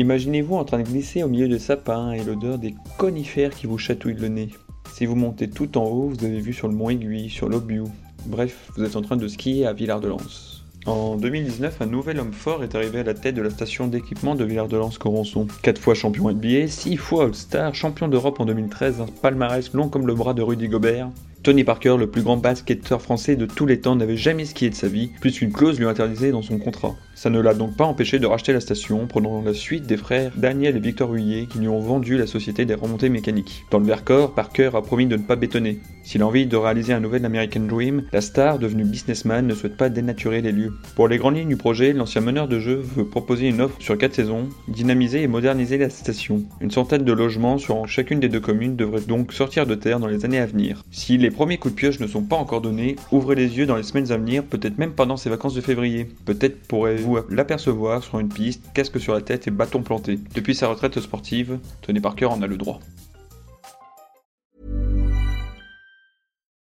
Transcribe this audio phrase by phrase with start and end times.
[0.00, 3.76] Imaginez-vous en train de glisser au milieu de sapins et l'odeur des conifères qui vous
[3.76, 4.48] chatouillent le nez.
[4.94, 7.84] Si vous montez tout en haut, vous avez vu sur le mont Aiguille, sur l'Obiou.
[8.24, 10.62] Bref, vous êtes en train de skier à Villard-de-Lans.
[10.86, 14.34] En 2019, un nouvel homme fort est arrivé à la tête de la station d'équipement
[14.34, 15.48] de Villard-de-Lans-Corançon.
[15.62, 20.06] Quatre fois champion NBA, six fois All-Star, champion d'Europe en 2013, un palmarès long comme
[20.06, 21.10] le bras de Rudy Gobert.
[21.42, 24.74] Tony Parker, le plus grand basketteur français de tous les temps, n'avait jamais skié de
[24.74, 26.96] sa vie, puisqu'une clause lui interdisait dans son contrat.
[27.14, 30.32] Ça ne l'a donc pas empêché de racheter la station, prenant la suite des frères
[30.36, 33.64] Daniel et Victor Huillet qui lui ont vendu la société des remontées mécaniques.
[33.70, 35.80] Dans le Vercors, Parker a promis de ne pas bétonner.
[36.02, 39.76] S'il a envie de réaliser un nouvel American Dream, la star, devenue businessman, ne souhaite
[39.76, 40.72] pas dénaturer les lieux.
[40.94, 43.96] Pour les grandes lignes du projet, l'ancien meneur de jeu veut proposer une offre sur
[43.96, 46.42] 4 saisons, dynamiser et moderniser la station.
[46.60, 50.06] Une centaine de logements sur chacune des deux communes devraient donc sortir de terre dans
[50.06, 50.84] les années à venir.
[50.90, 53.76] Si les premiers coups de pioche ne sont pas encore donnés, ouvrez les yeux dans
[53.76, 56.06] les semaines à venir, peut-être même pendant ces vacances de février.
[56.24, 60.18] Peut-être pourrez-vous l'apercevoir sur une piste, casque sur la tête et bâton planté.
[60.34, 62.80] Depuis sa retraite sportive, Tony Parker en a le droit.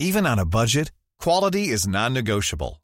[0.00, 2.83] Even on a budget, quality is non-negotiable.